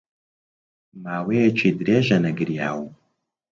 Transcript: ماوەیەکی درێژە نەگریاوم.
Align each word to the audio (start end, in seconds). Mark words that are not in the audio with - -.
ماوەیەکی 1.03 1.69
درێژە 1.79 2.17
نەگریاوم. 2.25 2.91